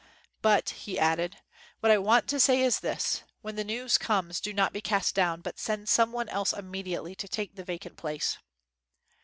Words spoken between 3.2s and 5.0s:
when the news comes, do not be